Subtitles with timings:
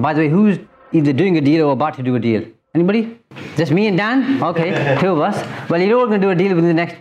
[0.00, 0.58] By the way, who's
[0.92, 2.44] either doing a deal or about to do a deal?
[2.74, 3.18] Anybody?
[3.56, 4.42] Just me and Dan?
[4.42, 5.70] Okay, two of us.
[5.70, 6.96] Well, you're all going to do a deal within the next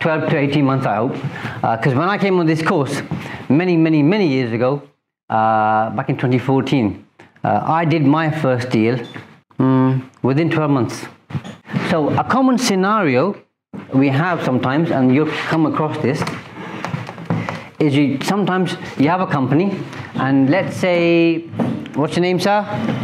[0.00, 1.12] 12 to 18 months, I hope.
[1.78, 3.02] Because when I came on this course
[3.48, 4.82] many, many, many years ago,
[5.28, 7.04] uh, back in 2014,
[7.42, 8.98] uh, I did my first deal
[9.58, 11.06] um, within 12 months.
[11.90, 13.36] So, a common scenario
[13.92, 16.22] we have sometimes, and you'll come across this,
[17.78, 19.78] is you sometimes you have a company,
[20.14, 21.44] and let's say,
[21.98, 22.62] what's your name, sir?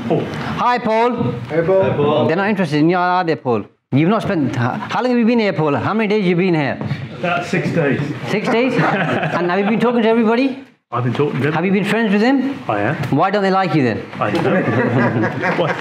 [0.08, 0.24] Paul.
[0.62, 1.32] Hi, Paul.
[1.48, 2.26] Hey, Paul.
[2.26, 3.64] They're not interested in you, are they, Paul?
[3.92, 4.56] You've not spent.
[4.56, 5.74] How long have you been here, Paul?
[5.76, 6.78] How many days have you been here?
[7.18, 8.00] About six days.
[8.30, 8.72] Six days.
[8.76, 10.64] and have you been talking to everybody?
[10.90, 11.52] I've been talking to them.
[11.54, 12.62] Have you been friends with them?
[12.68, 13.16] I am.
[13.16, 14.04] Why don't they like you then?
[14.14, 15.58] I am.
[15.58, 15.74] what?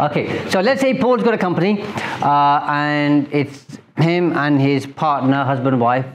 [0.10, 1.82] Okay, so let's say Paul's got a company,
[2.22, 6.06] uh, and it's him and his partner, husband, wife,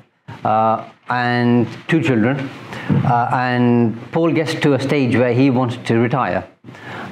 [0.44, 2.50] uh, and two children.
[2.90, 6.48] Uh, and Paul gets to a stage where he wants to retire,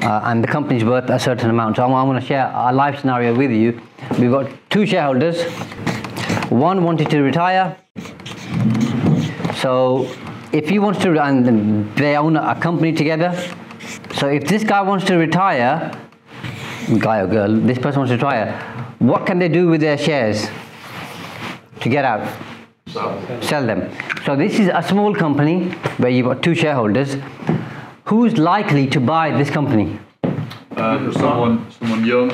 [0.02, 1.78] uh, and the company's worth a certain amount.
[1.78, 3.82] So I'm, I'm going to share a life scenario with you.
[4.20, 5.44] We've got two shareholders.
[6.50, 7.78] One wanted to retire.
[9.56, 10.10] So
[10.52, 13.36] if he wants to, and they own a company together.
[14.16, 15.92] So if this guy wants to retire,
[17.00, 18.54] guy or girl, this person wants to retire,
[19.00, 20.48] what can they do with their shares
[21.82, 22.26] to get out?
[22.96, 23.92] Sell them.
[24.26, 27.18] So this is a small company where you've got two shareholders.
[28.06, 30.00] Who's likely to buy this company?
[30.24, 32.32] Uh, someone, someone young.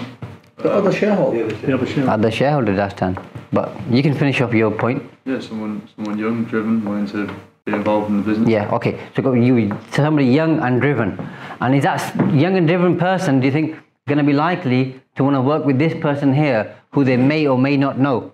[0.57, 1.47] The other shareholder.
[1.47, 2.09] The other share.
[2.09, 3.17] Are the shareholders, that's done.
[3.51, 5.01] But you can finish off your point.
[5.25, 7.33] Yeah, someone, someone young, driven, wanting to
[7.65, 8.49] be involved in the business.
[8.49, 8.99] Yeah, okay.
[9.15, 11.17] So you, somebody young and driven.
[11.59, 13.75] And is that s- young and driven person, do you think,
[14.07, 17.47] going to be likely to want to work with this person here who they may
[17.47, 18.33] or may not know?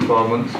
[0.00, 0.54] Twelve months.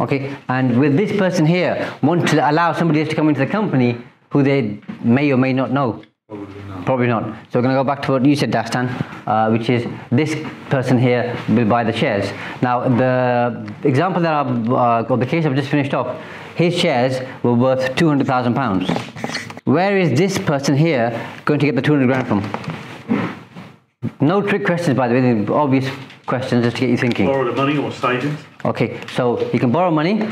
[0.00, 3.46] Okay, and with this person here, want to allow somebody else to come into the
[3.46, 3.98] company
[4.30, 6.02] who they may or may not know?
[6.28, 6.86] Probably not.
[6.86, 7.22] Probably not.
[7.50, 8.88] So we're going to go back to what you said, Dastan,
[9.26, 10.34] uh, which is this
[10.70, 12.32] person here will buy the shares.
[12.62, 16.16] Now, the example that I've, uh, or the case I've just finished off,
[16.56, 18.90] his shares were worth two hundred thousand pounds.
[19.64, 21.10] Where is this person here
[21.44, 22.40] going to get the two hundred grand from?
[24.20, 25.46] No trick questions, by the way.
[25.48, 25.88] Obvious
[26.26, 27.26] questions just to get you thinking.
[27.26, 28.38] Borrow the money or savings.
[28.64, 30.22] Okay, so you can borrow money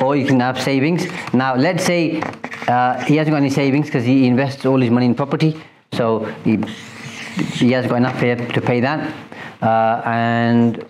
[0.00, 1.06] or you can have savings.
[1.32, 2.20] Now, let's say
[2.68, 5.60] uh, he hasn't got any savings because he invests all his money in property,
[5.92, 6.58] so he,
[7.52, 9.14] he hasn't got enough here to pay that.
[9.62, 10.84] Uh, and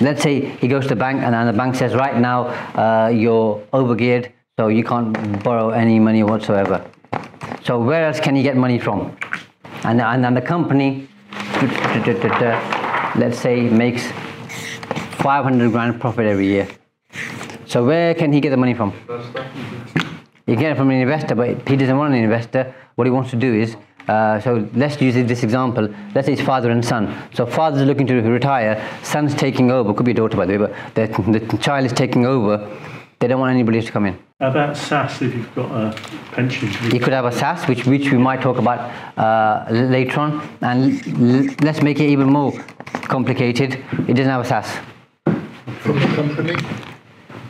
[0.00, 2.44] let's say he goes to the bank and, and the bank says, right now
[2.76, 6.84] uh, you're overgeared, so you can't borrow any money whatsoever.
[7.64, 9.16] So where else can he get money from?
[9.84, 11.08] And, and then the company,
[13.16, 14.10] let's say, makes
[15.22, 16.68] 500 grand profit every year.
[17.66, 18.92] So where can he get the money from?
[20.46, 22.74] Can get it from an investor, but he doesn't want an investor.
[22.96, 23.76] What he wants to do is,
[24.08, 25.88] uh, so let's use this example.
[26.14, 27.16] Let's say it's father and son.
[27.34, 29.94] So father's looking to retire, son's taking over.
[29.94, 32.68] Could be a daughter, by the way, but the, the child is taking over.
[33.20, 34.18] They don't want anybody to come in.
[34.40, 35.94] How about SSAS if you've got a
[36.32, 36.70] pension?
[36.90, 38.80] You could have a SSAS, which which we might talk about
[39.18, 40.82] uh, later on, and
[41.20, 42.52] l- let's make it even more
[43.14, 43.74] complicated.
[44.08, 44.68] It doesn't have a SSAS.
[45.82, 46.56] From the company.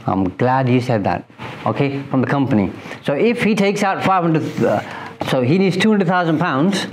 [0.06, 1.30] I'm glad you said that.
[1.64, 2.72] Okay, from the company.
[3.04, 6.86] So if he takes out 500, uh, so he needs 200,000 pounds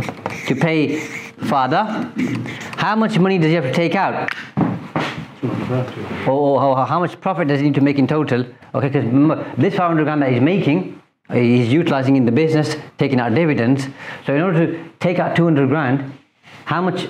[0.45, 0.99] to pay
[1.49, 1.83] father.
[2.77, 4.29] How much money does he have to take out?
[6.27, 8.45] Or, or how- how much profit does he need to make in total?
[8.73, 10.99] Okay, because this 500 grand that he's making,
[11.29, 13.87] uh, he's utilizing in the business, taking out dividends.
[14.25, 16.11] So in order to take out 200 grand,
[16.65, 17.07] how much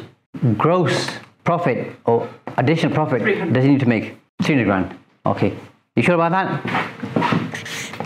[0.58, 1.10] gross
[1.44, 2.28] profit or
[2.58, 4.18] additional profit does he need to make?
[4.44, 4.96] 300 grand.
[5.26, 5.54] Okay.
[5.96, 6.64] You sure about that?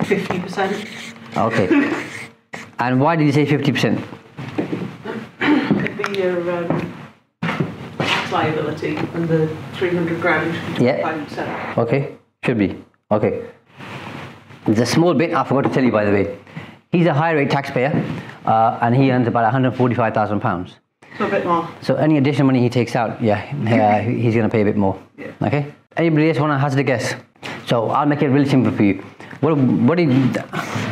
[0.06, 1.38] 50%.
[1.38, 1.68] Okay.
[2.80, 4.02] and why did you say 50%?
[5.40, 6.81] Could be um,
[8.32, 10.82] tax liability and the 300 grand.
[10.82, 11.76] Yeah.
[11.78, 12.18] Okay.
[12.44, 12.84] Should be.
[13.12, 13.46] Okay.
[14.66, 16.38] There's a small bit I forgot to tell you, by the way.
[16.92, 17.92] He's a high rate taxpayer
[18.46, 20.76] uh, and he earns about 145,000 pounds.
[21.18, 21.68] So a bit more.
[21.82, 24.78] So any additional money he takes out, yeah, uh, he's going to pay a bit
[24.78, 25.02] more.
[25.18, 25.32] Yeah.
[25.42, 25.74] Okay.
[25.98, 27.16] Anybody else want to hazard a guess?
[27.66, 29.04] So I'll make it really simple for you.
[29.42, 30.10] What, what did,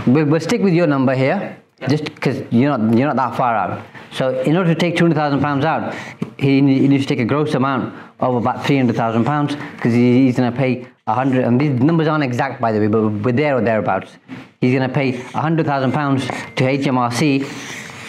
[0.08, 1.58] we'll, we'll stick with your number here.
[1.88, 3.86] Just because you're not you're not that far out.
[4.12, 5.96] So in order to take two hundred thousand pounds out,
[6.38, 9.56] he, ne- he needs to take a gross amount of about three hundred thousand pounds
[9.76, 11.46] because he's going to pay a hundred.
[11.46, 14.18] And these numbers aren't exact, by the way, but we're there or thereabouts.
[14.62, 17.44] He's going to pay a hundred thousand pounds to HMRC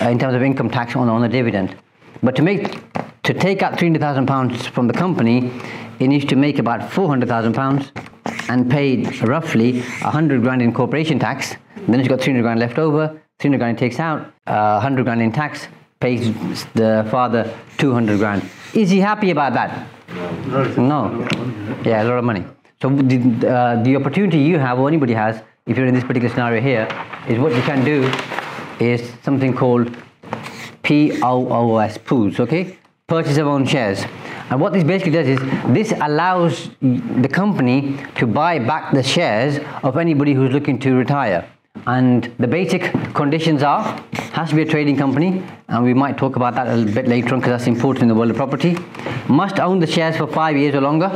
[0.03, 1.77] uh, in terms of income tax on on the dividend.
[2.23, 2.81] But to make
[3.23, 5.53] to take out three hundred thousand pounds from the company,
[5.99, 7.93] he needs to make about four hundred thousand pounds
[8.49, 11.55] and pay roughly a hundred grand in corporation tax.
[11.87, 13.21] Then he's got three hundred grand left over.
[13.41, 15.67] Three hundred grand he takes out, uh, hundred grand in tax,
[15.99, 16.29] pays
[16.75, 18.43] the father two hundred grand.
[18.75, 19.87] Is he happy about that?
[20.77, 21.09] No.
[21.09, 21.29] No.
[21.83, 22.45] Yeah, a lot of money.
[22.83, 26.29] So the, uh, the opportunity you have, or anybody has, if you're in this particular
[26.29, 26.87] scenario here,
[27.29, 28.13] is what you can do
[28.79, 29.91] is something called
[30.83, 32.77] POOS, pools, okay?
[33.07, 34.05] Purchase of own shares.
[34.51, 35.39] And what this basically does is
[35.69, 41.49] this allows the company to buy back the shares of anybody who's looking to retire.
[41.87, 43.83] And the basic conditions are
[44.33, 47.09] has to be a trading company, and we might talk about that a little bit
[47.09, 48.77] later on because that's important in the world of property.
[49.29, 51.11] Must own the shares for five years or longer.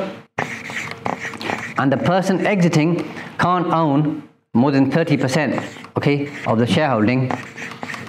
[1.79, 3.05] And the person exiting
[3.39, 7.31] can't own more than 30% okay of the shareholding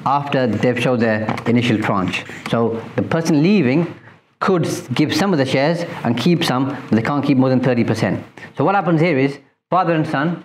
[0.05, 2.23] after they've showed their initial tranche.
[2.49, 3.93] So the person leaving
[4.39, 7.61] could give some of the shares and keep some but they can't keep more than
[7.61, 8.23] 30%
[8.57, 9.39] so what happens here is
[9.69, 10.43] father and son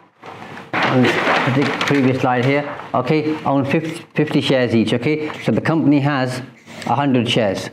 [0.91, 1.03] on
[1.55, 2.65] this previous slide here
[2.95, 3.37] okay?
[3.45, 5.33] Own 50, 50 shares each okay?
[5.45, 6.41] So the company has
[6.87, 7.71] 100 shares.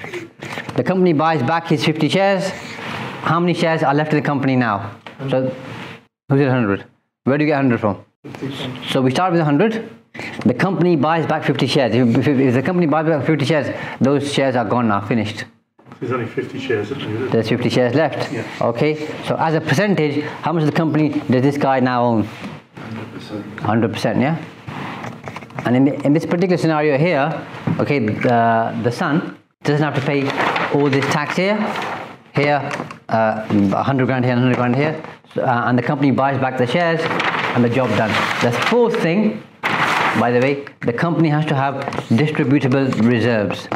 [0.75, 2.49] The company buys back his 50 shares.
[3.21, 4.95] How many shares are left in the company now?
[5.29, 5.53] So
[6.29, 6.85] who's it 100
[7.23, 8.05] where do you get 100 from?
[8.89, 9.89] So we start with 100
[10.45, 11.93] the company buys back 50 shares.
[11.93, 15.45] If, if, if the company buys back 50 shares those shares are gone now finished.
[15.99, 17.27] There's only 50 shares, there?
[17.29, 18.31] there's 50 shares left.
[18.31, 18.45] Yeah.
[18.61, 19.07] okay?
[19.25, 22.29] So as a percentage how much of the company does this guy now own
[23.27, 24.44] 100% yeah?
[25.65, 27.45] And in, in this particular scenario here
[27.79, 30.21] okay the, the son doesn't have to pay
[30.74, 31.57] all this tax here.
[32.33, 32.71] Here
[33.09, 35.03] uh, 100 grand here 100 grand here.
[35.35, 37.01] Uh, and the company buys back the shares
[37.56, 38.09] and the job done.
[38.41, 39.44] The fourth thing
[40.19, 43.68] by the way the company has to have distributable reserves.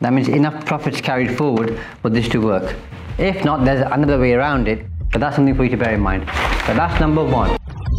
[0.00, 2.74] That means enough profits carried forward for this to work.
[3.18, 6.00] If not there's another way around it but that's something for you to bear in
[6.00, 6.28] mind.
[6.66, 7.57] So that's number one